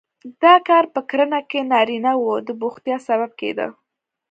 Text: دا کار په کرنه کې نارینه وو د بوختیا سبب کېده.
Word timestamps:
دا 0.43 0.53
کار 0.67 0.85
په 0.93 1.01
کرنه 1.09 1.39
کې 1.49 1.59
نارینه 1.71 2.11
وو 2.17 2.35
د 2.47 2.49
بوختیا 2.61 2.97
سبب 3.07 3.31
کېده. 3.39 3.67